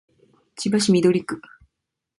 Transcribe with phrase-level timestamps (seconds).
[0.55, 1.39] 千葉市緑区